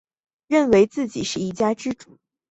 [0.47, 2.17] 认为自己是一家之主